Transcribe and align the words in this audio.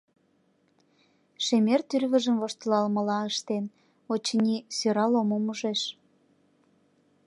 Шемер 1.45 1.81
тӱрвыжым 1.89 2.35
воштылалмыла 2.41 3.19
ыштен, 3.31 3.65
очыни, 4.13 4.57
сӧрал 4.75 5.13
омым 5.21 5.43
ужеш. 5.51 5.81